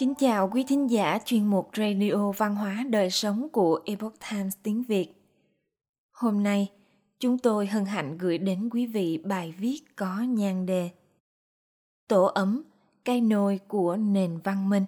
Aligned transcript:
Kính 0.00 0.14
chào 0.14 0.50
quý 0.52 0.64
thính 0.68 0.90
giả 0.90 1.18
chuyên 1.24 1.46
mục 1.46 1.70
Radio 1.76 2.32
Văn 2.36 2.54
hóa 2.54 2.84
Đời 2.90 3.10
Sống 3.10 3.48
của 3.52 3.80
Epoch 3.84 4.14
Times 4.30 4.56
tiếng 4.62 4.82
Việt. 4.82 5.08
Hôm 6.12 6.42
nay, 6.42 6.68
chúng 7.18 7.38
tôi 7.38 7.66
hân 7.66 7.84
hạnh 7.84 8.18
gửi 8.18 8.38
đến 8.38 8.68
quý 8.72 8.86
vị 8.86 9.18
bài 9.18 9.54
viết 9.58 9.96
có 9.96 10.20
nhan 10.20 10.66
đề 10.66 10.90
Tổ 12.08 12.24
ấm, 12.24 12.62
cây 13.04 13.20
nôi 13.20 13.60
của 13.68 13.96
nền 13.96 14.38
văn 14.44 14.68
minh. 14.68 14.84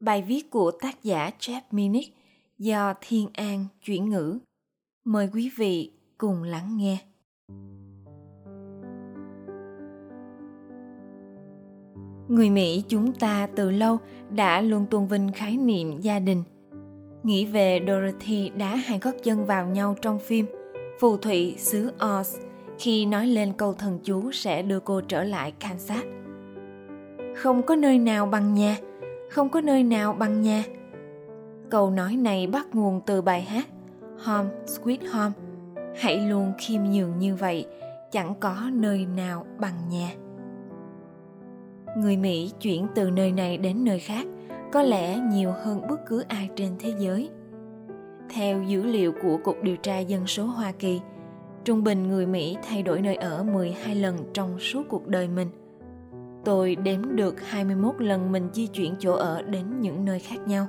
Bài 0.00 0.22
viết 0.22 0.50
của 0.50 0.70
tác 0.70 1.02
giả 1.02 1.30
Jeff 1.38 1.62
Minnick 1.70 2.16
do 2.58 2.94
Thiên 3.00 3.28
An 3.32 3.66
chuyển 3.82 4.10
ngữ. 4.10 4.38
Mời 5.04 5.28
quý 5.32 5.50
vị 5.56 5.92
cùng 6.18 6.42
lắng 6.42 6.76
nghe. 6.76 6.98
Người 12.30 12.50
Mỹ 12.50 12.82
chúng 12.88 13.12
ta 13.12 13.48
từ 13.54 13.70
lâu 13.70 13.98
đã 14.30 14.60
luôn 14.60 14.86
tôn 14.86 15.06
vinh 15.06 15.32
khái 15.32 15.56
niệm 15.56 16.00
gia 16.00 16.18
đình. 16.18 16.42
Nghĩ 17.22 17.44
về 17.44 17.80
Dorothy 17.86 18.48
đã 18.48 18.76
hai 18.76 18.98
gót 18.98 19.10
chân 19.22 19.44
vào 19.44 19.66
nhau 19.66 19.96
trong 20.02 20.18
phim 20.18 20.46
Phù 21.00 21.16
thủy 21.16 21.54
xứ 21.58 21.92
Oz 21.98 22.38
khi 22.78 23.06
nói 23.06 23.26
lên 23.26 23.52
câu 23.52 23.74
thần 23.74 23.98
chú 24.04 24.32
sẽ 24.32 24.62
đưa 24.62 24.80
cô 24.80 25.00
trở 25.00 25.24
lại 25.24 25.52
Kansas. 25.60 26.04
Không 27.36 27.62
có 27.62 27.76
nơi 27.76 27.98
nào 27.98 28.26
bằng 28.26 28.54
nhà, 28.54 28.76
không 29.30 29.48
có 29.48 29.60
nơi 29.60 29.82
nào 29.82 30.12
bằng 30.12 30.42
nhà. 30.42 30.64
Câu 31.70 31.90
nói 31.90 32.16
này 32.16 32.46
bắt 32.46 32.66
nguồn 32.72 33.00
từ 33.06 33.22
bài 33.22 33.42
hát 33.42 33.68
Home 34.24 34.48
Sweet 34.66 35.10
Home. 35.12 35.32
Hãy 35.96 36.18
luôn 36.18 36.52
khiêm 36.58 36.82
nhường 36.82 37.18
như 37.18 37.34
vậy, 37.34 37.66
chẳng 38.12 38.34
có 38.40 38.56
nơi 38.72 39.06
nào 39.06 39.46
bằng 39.58 39.74
nhà 39.90 40.10
người 41.96 42.16
mỹ 42.16 42.52
chuyển 42.60 42.86
từ 42.94 43.10
nơi 43.10 43.32
này 43.32 43.58
đến 43.58 43.84
nơi 43.84 43.98
khác 43.98 44.26
có 44.72 44.82
lẽ 44.82 45.18
nhiều 45.18 45.52
hơn 45.62 45.82
bất 45.88 46.00
cứ 46.06 46.24
ai 46.28 46.48
trên 46.56 46.72
thế 46.78 46.92
giới 46.98 47.30
theo 48.34 48.62
dữ 48.62 48.82
liệu 48.82 49.12
của 49.22 49.36
Cục 49.44 49.62
Điều 49.62 49.76
tra 49.76 49.98
Dân 49.98 50.26
số 50.26 50.44
Hoa 50.44 50.72
Kỳ, 50.72 51.00
trung 51.64 51.84
bình 51.84 52.08
người 52.08 52.26
Mỹ 52.26 52.56
thay 52.68 52.82
đổi 52.82 53.02
nơi 53.02 53.14
ở 53.14 53.42
12 53.42 53.94
lần 53.94 54.16
trong 54.34 54.58
suốt 54.58 54.82
cuộc 54.88 55.08
đời 55.08 55.28
mình. 55.28 55.48
Tôi 56.44 56.76
đếm 56.76 57.16
được 57.16 57.40
21 57.40 57.94
lần 57.98 58.32
mình 58.32 58.48
di 58.52 58.66
chuyển 58.66 58.94
chỗ 58.98 59.12
ở 59.12 59.42
đến 59.42 59.80
những 59.80 60.04
nơi 60.04 60.18
khác 60.18 60.38
nhau. 60.46 60.66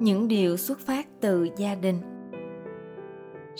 Những 0.00 0.28
điều 0.28 0.56
xuất 0.56 0.78
phát 0.80 1.06
từ 1.20 1.48
gia 1.56 1.74
đình 1.74 1.96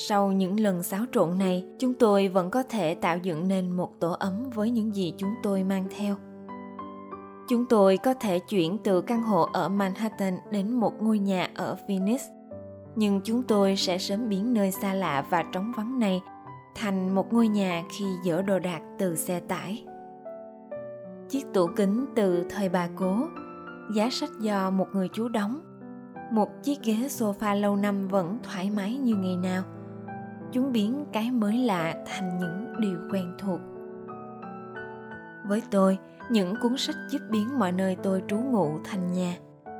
sau 0.00 0.32
những 0.32 0.60
lần 0.60 0.82
xáo 0.82 1.04
trộn 1.12 1.38
này, 1.38 1.64
chúng 1.78 1.94
tôi 1.94 2.28
vẫn 2.28 2.50
có 2.50 2.62
thể 2.62 2.94
tạo 2.94 3.18
dựng 3.18 3.48
nên 3.48 3.70
một 3.70 4.00
tổ 4.00 4.12
ấm 4.12 4.50
với 4.54 4.70
những 4.70 4.94
gì 4.94 5.14
chúng 5.16 5.34
tôi 5.42 5.64
mang 5.64 5.86
theo. 5.96 6.16
Chúng 7.48 7.66
tôi 7.66 7.96
có 7.96 8.14
thể 8.14 8.38
chuyển 8.38 8.78
từ 8.84 9.00
căn 9.00 9.22
hộ 9.22 9.48
ở 9.52 9.68
Manhattan 9.68 10.38
đến 10.50 10.72
một 10.72 11.02
ngôi 11.02 11.18
nhà 11.18 11.50
ở 11.54 11.76
Phoenix. 11.88 12.22
Nhưng 12.96 13.20
chúng 13.24 13.42
tôi 13.42 13.76
sẽ 13.76 13.98
sớm 13.98 14.28
biến 14.28 14.54
nơi 14.54 14.70
xa 14.70 14.94
lạ 14.94 15.26
và 15.30 15.44
trống 15.52 15.72
vắng 15.76 15.98
này 15.98 16.22
thành 16.74 17.14
một 17.14 17.32
ngôi 17.32 17.48
nhà 17.48 17.84
khi 17.98 18.04
dỡ 18.24 18.42
đồ 18.42 18.58
đạc 18.58 18.80
từ 18.98 19.16
xe 19.16 19.40
tải. 19.40 19.84
Chiếc 21.28 21.44
tủ 21.54 21.66
kính 21.76 22.06
từ 22.16 22.44
thời 22.50 22.68
bà 22.68 22.88
cố, 22.96 23.16
giá 23.94 24.08
sách 24.10 24.30
do 24.40 24.70
một 24.70 24.86
người 24.92 25.08
chú 25.12 25.28
đóng, 25.28 25.60
một 26.32 26.48
chiếc 26.62 26.82
ghế 26.82 26.94
sofa 26.94 27.60
lâu 27.60 27.76
năm 27.76 28.08
vẫn 28.08 28.38
thoải 28.42 28.70
mái 28.70 28.96
như 28.96 29.14
ngày 29.16 29.36
nào– 29.36 29.62
chúng 30.52 30.72
biến 30.72 31.04
cái 31.12 31.30
mới 31.30 31.58
lạ 31.58 31.94
thành 32.06 32.38
những 32.38 32.80
điều 32.80 32.98
quen 33.12 33.34
thuộc. 33.38 33.60
Với 35.46 35.62
tôi, 35.70 35.98
những 36.30 36.54
cuốn 36.62 36.76
sách 36.76 36.96
giúp 37.10 37.18
biến 37.30 37.58
mọi 37.58 37.72
nơi 37.72 37.96
tôi 38.02 38.22
trú 38.28 38.38
ngụ 38.38 38.78
thành 38.84 39.12
nhà. 39.12 39.36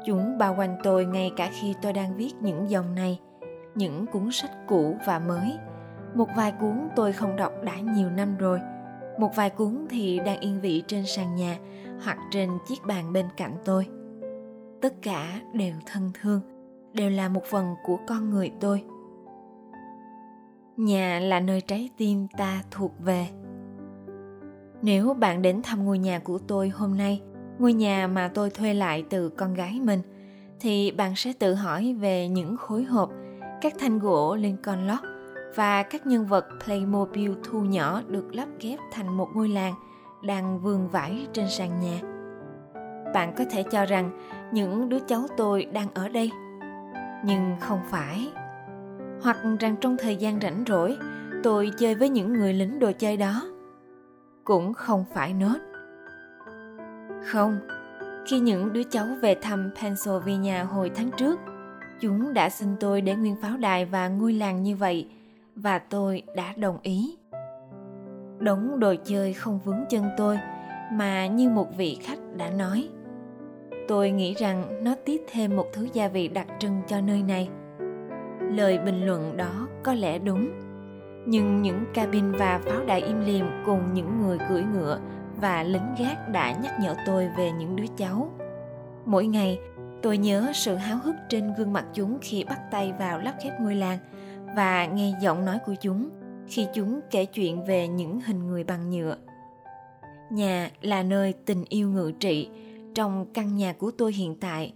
Chúng 0.07 0.39
bao 0.39 0.55
quanh 0.59 0.77
tôi 0.83 1.05
ngay 1.05 1.33
cả 1.37 1.51
khi 1.53 1.75
tôi 1.83 1.93
đang 1.93 2.17
viết 2.17 2.33
những 2.41 2.71
dòng 2.71 2.95
này. 2.95 3.21
Những 3.75 4.07
cuốn 4.07 4.31
sách 4.33 4.51
cũ 4.69 4.97
và 5.07 5.19
mới. 5.19 5.59
Một 6.15 6.29
vài 6.37 6.53
cuốn 6.53 6.89
tôi 6.97 7.13
không 7.13 7.37
đọc 7.37 7.53
đã 7.65 7.81
nhiều 7.81 8.11
năm 8.11 8.37
rồi. 8.37 8.61
Một 9.19 9.31
vài 9.37 9.51
cuốn 9.51 9.87
thì 9.91 10.21
đang 10.27 10.41
yên 10.41 10.61
vị 10.61 10.83
trên 10.87 11.07
sàn 11.07 11.37
nhà 11.37 11.59
hoặc 12.05 12.19
trên 12.31 12.51
chiếc 12.69 12.87
bàn 12.87 13.13
bên 13.13 13.27
cạnh 13.37 13.57
tôi. 13.65 13.87
Tất 14.81 14.95
cả 15.03 15.41
đều 15.55 15.75
thân 15.87 16.11
thương, 16.21 16.41
đều 16.93 17.11
là 17.11 17.29
một 17.29 17.45
phần 17.45 17.75
của 17.85 17.99
con 18.07 18.31
người 18.31 18.53
tôi 18.61 18.85
nhà 20.79 21.21
là 21.21 21.41
nơi 21.41 21.61
trái 21.61 21.91
tim 21.97 22.27
ta 22.39 22.63
thuộc 22.71 22.93
về. 22.99 23.27
Nếu 24.83 25.15
bạn 25.15 25.43
đến 25.43 25.63
thăm 25.63 25.85
ngôi 25.85 25.99
nhà 25.99 26.19
của 26.19 26.39
tôi 26.39 26.69
hôm 26.69 26.97
nay 26.97 27.23
ngôi 27.59 27.73
nhà 27.73 28.07
mà 28.07 28.31
tôi 28.35 28.51
thuê 28.51 28.75
lại 28.75 29.05
từ 29.11 29.29
con 29.29 29.55
gái 29.55 29.81
mình 29.83 30.03
thì 30.61 30.91
bạn 30.91 31.17
sẽ 31.17 31.33
tự 31.39 31.55
hỏi 31.55 31.97
về 32.01 32.29
những 32.29 32.57
khối 32.57 32.85
hộp 32.85 33.11
các 33.61 33.75
thanh 33.79 33.99
gỗ 33.99 34.37
lên 34.37 34.57
con 34.63 34.87
lót 34.87 34.99
và 35.55 35.83
các 35.83 36.07
nhân 36.07 36.27
vật 36.27 36.47
Playmobil 36.65 37.33
thu 37.45 37.61
nhỏ 37.61 38.03
được 38.09 38.35
lắp 38.35 38.49
ghép 38.61 38.79
thành 38.93 39.17
một 39.17 39.29
ngôi 39.35 39.49
làng 39.49 39.75
đang 40.23 40.61
vương 40.61 40.89
vãi 40.89 41.27
trên 41.33 41.47
sàn 41.49 41.81
nhà. 41.81 42.01
Bạn 43.15 43.35
có 43.39 43.45
thể 43.51 43.63
cho 43.63 43.85
rằng 43.85 44.11
những 44.53 44.89
đứa 44.89 44.99
cháu 44.99 45.23
tôi 45.37 45.65
đang 45.65 45.95
ở 45.95 46.09
đây, 46.09 46.31
nhưng 47.25 47.57
không 47.61 47.81
phải 47.91 48.29
hoặc 49.23 49.37
rằng 49.61 49.77
trong 49.81 49.97
thời 49.97 50.17
gian 50.17 50.41
rảnh 50.41 50.65
rỗi, 50.67 50.97
tôi 51.43 51.71
chơi 51.79 51.95
với 51.95 52.09
những 52.09 52.33
người 52.33 52.53
lính 52.53 52.79
đồ 52.79 52.93
chơi 52.99 53.17
đó. 53.17 53.43
Cũng 54.45 54.75
không 54.75 55.05
phải 55.15 55.35
nốt. 55.35 55.59
Không, 57.25 57.59
khi 58.27 58.41
những 58.41 58.73
đứa 58.73 58.83
cháu 58.83 59.07
về 59.23 59.35
thăm 59.43 59.71
pennsylvania 59.83 60.65
hồi 60.65 60.91
tháng 60.95 61.11
trước, 61.17 61.41
chúng 62.01 62.35
đã 62.35 62.51
xin 62.51 62.69
tôi 62.81 63.01
để 63.01 63.15
nguyên 63.15 63.37
pháo 63.43 63.57
đài 63.57 63.85
và 63.85 64.09
ngôi 64.09 64.33
làng 64.33 64.63
như 64.63 64.77
vậy, 64.77 65.09
và 65.57 65.79
tôi 65.79 66.23
đã 66.37 66.53
đồng 66.57 66.79
ý. 66.83 67.17
Đống 68.39 68.81
đồ 68.81 68.95
chơi 69.05 69.33
không 69.33 69.61
vướng 69.65 69.85
chân 69.91 70.05
tôi, 70.17 70.39
mà 70.93 71.27
như 71.27 71.49
một 71.49 71.77
vị 71.77 71.99
khách 72.03 72.19
đã 72.37 72.51
nói. 72.51 72.89
Tôi 73.89 74.11
nghĩ 74.11 74.35
rằng 74.35 74.85
nó 74.85 74.95
tiếp 75.05 75.23
thêm 75.33 75.57
một 75.57 75.67
thứ 75.73 75.89
gia 75.93 76.09
vị 76.09 76.29
đặc 76.29 76.47
trưng 76.59 76.81
cho 76.87 77.01
nơi 77.01 77.23
này 77.23 77.49
lời 78.51 78.79
bình 78.79 79.07
luận 79.07 79.37
đó 79.37 79.69
có 79.83 79.95
lẽ 79.95 80.19
đúng. 80.19 80.51
Nhưng 81.27 81.63
những 81.63 81.85
cabin 81.95 82.33
và 82.33 82.61
pháo 82.65 82.85
đài 82.85 83.01
im 83.01 83.21
lìm 83.21 83.47
cùng 83.67 83.95
những 83.95 84.23
người 84.23 84.39
cưỡi 84.49 84.63
ngựa 84.63 85.01
và 85.41 85.63
lính 85.63 85.95
gác 85.99 86.29
đã 86.29 86.53
nhắc 86.63 86.81
nhở 86.81 86.95
tôi 87.07 87.29
về 87.37 87.51
những 87.53 87.77
đứa 87.77 87.87
cháu. 87.97 88.33
Mỗi 89.07 89.27
ngày, 89.27 89.59
tôi 90.03 90.19
nhớ 90.19 90.51
sự 90.55 90.75
háo 90.75 90.99
hức 91.05 91.15
trên 91.29 91.55
gương 91.59 91.73
mặt 91.73 91.85
chúng 91.95 92.19
khi 92.23 92.45
bắt 92.45 92.61
tay 92.71 92.93
vào 92.99 93.19
lắp 93.19 93.35
ghép 93.45 93.61
ngôi 93.61 93.75
làng 93.75 93.99
và 94.57 94.87
nghe 94.87 95.13
giọng 95.21 95.45
nói 95.45 95.59
của 95.67 95.75
chúng 95.81 96.11
khi 96.49 96.67
chúng 96.75 97.01
kể 97.11 97.25
chuyện 97.25 97.65
về 97.65 97.89
những 97.89 98.21
hình 98.21 98.47
người 98.47 98.65
bằng 98.65 98.91
nhựa. 98.91 99.17
Nhà 100.31 100.71
là 100.83 101.03
nơi 101.03 101.35
tình 101.47 101.65
yêu 101.69 101.91
ngự 101.91 102.13
trị. 102.21 102.49
Trong 102.95 103.27
căn 103.35 103.57
nhà 103.57 103.73
của 103.73 103.91
tôi 103.91 104.13
hiện 104.13 104.37
tại 104.41 104.73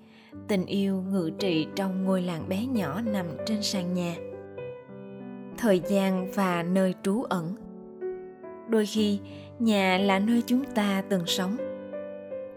tình 0.48 0.66
yêu 0.66 1.02
ngự 1.10 1.30
trị 1.38 1.66
trong 1.76 2.04
ngôi 2.04 2.22
làng 2.22 2.48
bé 2.48 2.66
nhỏ 2.66 3.00
nằm 3.00 3.26
trên 3.46 3.62
sàn 3.62 3.94
nhà. 3.94 4.14
Thời 5.58 5.80
gian 5.88 6.28
và 6.34 6.62
nơi 6.62 6.94
trú 7.02 7.22
ẩn. 7.22 7.54
Đôi 8.68 8.86
khi 8.86 9.20
nhà 9.58 9.98
là 9.98 10.18
nơi 10.18 10.42
chúng 10.46 10.64
ta 10.64 11.02
từng 11.08 11.26
sống. 11.26 11.56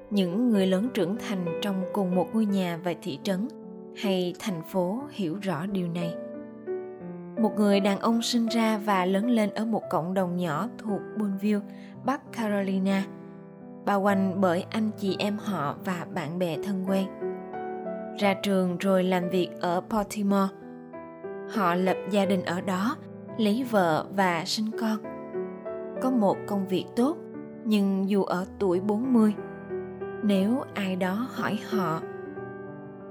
Những 0.10 0.50
người 0.50 0.68
lớn 0.68 0.90
trưởng 0.94 1.18
thành 1.18 1.60
trong 1.62 1.84
cùng 1.94 2.16
một 2.16 2.30
ngôi 2.34 2.46
nhà 2.46 2.80
và 2.84 2.94
thị 3.02 3.20
trấn 3.24 3.48
hay 3.96 4.36
thành 4.40 4.62
phố 4.72 5.02
hiểu 5.12 5.38
rõ 5.42 5.66
điều 5.66 5.88
này. 5.88 6.16
Một 7.42 7.52
người 7.58 7.80
đàn 7.80 8.00
ông 8.00 8.22
sinh 8.22 8.48
ra 8.48 8.78
và 8.78 9.06
lớn 9.06 9.30
lên 9.30 9.50
ở 9.50 9.66
một 9.66 9.82
cộng 9.90 10.14
đồng 10.14 10.38
nhỏ 10.38 10.68
thuộc 10.78 11.02
Boonville, 11.18 11.62
Bắc 12.06 12.22
Carolina, 12.34 13.04
bao 13.86 14.02
quanh 14.02 14.42
bởi 14.42 14.66
anh 14.70 14.92
chị 14.98 15.16
em 15.20 15.38
họ 15.38 15.76
và 15.86 16.06
bạn 16.14 16.40
bè 16.40 16.58
thân 16.64 16.86
quen 16.88 17.08
ra 18.20 18.34
trường 18.34 18.78
rồi 18.78 19.04
làm 19.04 19.30
việc 19.30 19.50
ở 19.60 19.82
Baltimore. 19.82 20.54
Họ 21.50 21.76
lập 21.76 21.98
gia 22.12 22.26
đình 22.26 22.46
ở 22.46 22.62
đó, 22.62 22.96
lấy 23.38 23.66
vợ 23.72 24.06
và 24.16 24.46
sinh 24.46 24.72
con. 24.80 24.98
Có 26.02 26.12
một 26.12 26.38
công 26.48 26.68
việc 26.68 26.86
tốt, 26.96 27.18
nhưng 27.66 28.10
dù 28.10 28.24
ở 28.24 28.46
tuổi 28.60 28.80
40, 28.80 29.34
nếu 30.24 30.64
ai 30.74 30.96
đó 30.96 31.28
hỏi 31.32 31.60
họ 31.70 32.02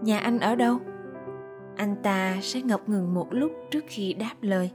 Nhà 0.02 0.18
anh 0.18 0.40
ở 0.40 0.54
đâu? 0.54 0.78
Anh 1.76 1.96
ta 2.02 2.36
sẽ 2.42 2.60
ngập 2.62 2.88
ngừng 2.88 3.14
một 3.14 3.26
lúc 3.30 3.52
trước 3.70 3.84
khi 3.86 4.12
đáp 4.12 4.34
lời. 4.40 4.70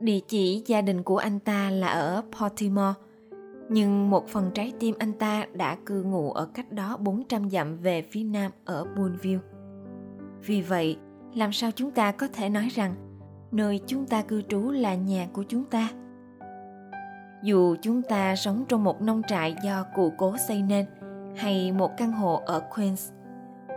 Địa 0.00 0.20
chỉ 0.28 0.62
gia 0.66 0.80
đình 0.80 1.02
của 1.02 1.16
anh 1.16 1.40
ta 1.40 1.70
là 1.70 1.88
ở 1.88 2.22
Baltimore, 2.40 2.94
nhưng 3.68 4.10
một 4.10 4.28
phần 4.28 4.50
trái 4.54 4.72
tim 4.80 4.94
anh 4.98 5.12
ta 5.12 5.46
đã 5.52 5.76
cư 5.86 6.02
ngụ 6.02 6.32
ở 6.32 6.46
cách 6.46 6.72
đó 6.72 6.96
400 6.96 7.50
dặm 7.50 7.78
về 7.78 8.02
phía 8.02 8.22
nam 8.22 8.52
ở 8.64 8.84
Boonville. 8.96 9.42
Vì 10.46 10.62
vậy, 10.62 10.98
làm 11.34 11.52
sao 11.52 11.70
chúng 11.70 11.90
ta 11.90 12.12
có 12.12 12.28
thể 12.28 12.48
nói 12.48 12.68
rằng 12.68 12.94
nơi 13.52 13.80
chúng 13.86 14.06
ta 14.06 14.22
cư 14.22 14.42
trú 14.42 14.70
là 14.70 14.94
nhà 14.94 15.28
của 15.32 15.44
chúng 15.48 15.64
ta? 15.64 15.88
Dù 17.42 17.76
chúng 17.82 18.02
ta 18.02 18.36
sống 18.36 18.64
trong 18.68 18.84
một 18.84 19.02
nông 19.02 19.22
trại 19.28 19.56
do 19.64 19.84
cụ 19.94 20.12
cố 20.18 20.36
xây 20.48 20.62
nên, 20.62 20.86
hay 21.36 21.72
một 21.72 21.90
căn 21.96 22.12
hộ 22.12 22.42
ở 22.46 22.60
Queens, 22.74 23.10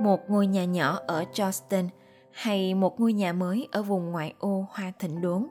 một 0.01 0.29
ngôi 0.29 0.47
nhà 0.47 0.65
nhỏ 0.65 0.99
ở 1.07 1.25
Charleston 1.33 1.85
hay 2.31 2.75
một 2.75 2.99
ngôi 2.99 3.13
nhà 3.13 3.33
mới 3.33 3.67
ở 3.71 3.83
vùng 3.83 4.11
ngoại 4.11 4.33
ô 4.39 4.65
Hoa 4.69 4.91
Thịnh 4.99 5.21
Đốn, 5.21 5.47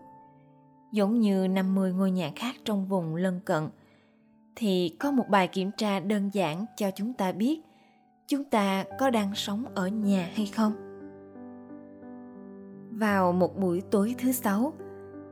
giống 0.93 1.20
như 1.20 1.49
50 1.49 1.93
ngôi 1.93 2.11
nhà 2.11 2.31
khác 2.37 2.55
trong 2.64 2.87
vùng 2.87 3.17
lân 3.17 3.40
cận, 3.44 3.69
thì 4.61 4.97
có 5.01 5.11
một 5.11 5.29
bài 5.29 5.49
kiểm 5.49 5.71
tra 5.77 6.01
đơn 6.01 6.31
giản 6.33 6.67
cho 6.77 6.91
chúng 6.91 7.13
ta 7.13 7.33
biết 7.33 7.61
chúng 8.27 8.45
ta 8.45 8.85
có 8.99 9.11
đang 9.11 9.35
sống 9.35 9.65
ở 9.75 9.89
nhà 9.89 10.31
hay 10.35 10.47
không. 10.47 10.73
Vào 12.91 13.33
một 13.33 13.59
buổi 13.61 13.81
tối 13.81 14.15
thứ 14.19 14.33
sáu, 14.33 14.73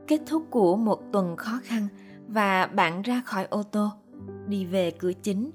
kết 0.07 0.21
thúc 0.25 0.43
của 0.49 0.77
một 0.77 1.01
tuần 1.11 1.35
khó 1.35 1.59
khăn 1.63 1.87
và 2.27 2.67
bạn 2.67 3.01
ra 3.01 3.21
khỏi 3.25 3.45
ô 3.45 3.63
tô, 3.63 3.89
đi 4.47 4.65
về 4.65 4.91
cửa 4.91 5.13
chính, 5.13 5.51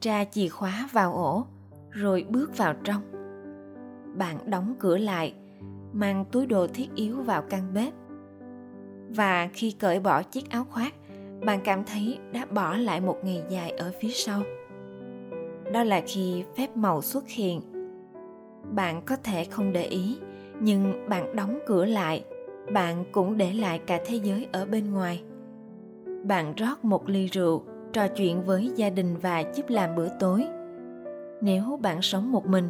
tra 0.00 0.24
chìa 0.24 0.48
khóa 0.48 0.88
vào 0.92 1.14
ổ, 1.14 1.46
rồi 1.90 2.26
bước 2.28 2.56
vào 2.56 2.74
trong. 2.84 3.02
Bạn 4.18 4.50
đóng 4.50 4.74
cửa 4.78 4.98
lại, 4.98 5.34
mang 5.92 6.24
túi 6.32 6.46
đồ 6.46 6.66
thiết 6.66 6.94
yếu 6.94 7.22
vào 7.22 7.42
căn 7.42 7.74
bếp. 7.74 7.92
Và 9.08 9.48
khi 9.52 9.70
cởi 9.70 10.00
bỏ 10.00 10.22
chiếc 10.22 10.50
áo 10.50 10.64
khoác, 10.64 10.94
bạn 11.44 11.60
cảm 11.64 11.84
thấy 11.84 12.18
đã 12.32 12.46
bỏ 12.50 12.76
lại 12.76 13.00
một 13.00 13.18
ngày 13.22 13.42
dài 13.48 13.70
ở 13.70 13.92
phía 14.00 14.08
sau. 14.08 14.42
Đó 15.72 15.84
là 15.84 16.02
khi 16.06 16.44
phép 16.56 16.76
màu 16.76 17.02
xuất 17.02 17.28
hiện. 17.28 17.60
Bạn 18.74 19.02
có 19.06 19.16
thể 19.16 19.44
không 19.44 19.72
để 19.72 19.84
ý, 19.84 20.18
nhưng 20.60 21.08
bạn 21.08 21.36
đóng 21.36 21.58
cửa 21.66 21.84
lại, 21.84 22.24
bạn 22.72 23.04
cũng 23.12 23.36
để 23.36 23.52
lại 23.52 23.78
cả 23.78 24.00
thế 24.06 24.16
giới 24.16 24.46
ở 24.52 24.66
bên 24.66 24.92
ngoài. 24.92 25.22
Bạn 26.22 26.54
rót 26.56 26.84
một 26.84 27.08
ly 27.08 27.26
rượu, 27.26 27.62
trò 27.92 28.08
chuyện 28.08 28.42
với 28.44 28.72
gia 28.76 28.90
đình 28.90 29.16
và 29.16 29.44
giúp 29.54 29.68
làm 29.68 29.94
bữa 29.94 30.08
tối. 30.20 30.46
Nếu 31.40 31.78
bạn 31.82 32.02
sống 32.02 32.32
một 32.32 32.46
mình, 32.46 32.68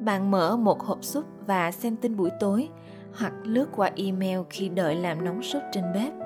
bạn 0.00 0.30
mở 0.30 0.56
một 0.56 0.82
hộp 0.82 1.04
súp 1.04 1.24
và 1.46 1.70
xem 1.70 1.96
tin 1.96 2.16
buổi 2.16 2.30
tối 2.40 2.68
hoặc 3.14 3.32
lướt 3.42 3.66
qua 3.76 3.90
email 3.96 4.38
khi 4.50 4.68
đợi 4.68 4.94
làm 4.94 5.24
nóng 5.24 5.42
súp 5.42 5.62
trên 5.72 5.84
bếp. 5.94 6.25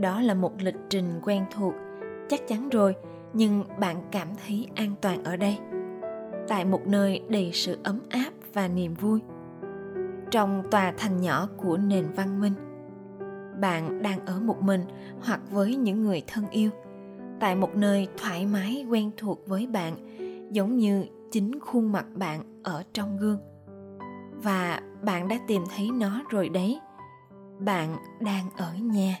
Đó 0.00 0.20
là 0.20 0.34
một 0.34 0.52
lịch 0.58 0.76
trình 0.88 1.20
quen 1.22 1.44
thuộc, 1.50 1.74
chắc 2.28 2.48
chắn 2.48 2.68
rồi, 2.68 2.96
nhưng 3.32 3.64
bạn 3.80 3.96
cảm 4.10 4.28
thấy 4.46 4.68
an 4.74 4.94
toàn 5.00 5.24
ở 5.24 5.36
đây. 5.36 5.58
Tại 6.48 6.64
một 6.64 6.86
nơi 6.86 7.22
đầy 7.28 7.50
sự 7.52 7.78
ấm 7.82 8.00
áp 8.10 8.30
và 8.52 8.68
niềm 8.68 8.94
vui. 8.94 9.20
Trong 10.30 10.62
tòa 10.70 10.92
thành 10.96 11.20
nhỏ 11.20 11.48
của 11.56 11.76
nền 11.76 12.06
văn 12.16 12.40
minh. 12.40 12.54
Bạn 13.60 14.02
đang 14.02 14.26
ở 14.26 14.40
một 14.40 14.62
mình 14.62 14.84
hoặc 15.20 15.40
với 15.50 15.76
những 15.76 16.02
người 16.02 16.22
thân 16.26 16.44
yêu 16.50 16.70
tại 17.40 17.56
một 17.56 17.76
nơi 17.76 18.08
thoải 18.18 18.46
mái 18.46 18.86
quen 18.90 19.10
thuộc 19.16 19.46
với 19.46 19.66
bạn 19.66 19.94
giống 20.50 20.76
như 20.76 21.06
chính 21.30 21.60
khuôn 21.60 21.92
mặt 21.92 22.06
bạn 22.14 22.62
ở 22.62 22.82
trong 22.92 23.18
gương 23.18 23.38
và 24.42 24.80
bạn 25.02 25.28
đã 25.28 25.38
tìm 25.48 25.62
thấy 25.76 25.90
nó 25.90 26.22
rồi 26.30 26.48
đấy 26.48 26.80
bạn 27.58 27.96
đang 28.20 28.50
ở 28.56 28.74
nhà 28.74 29.20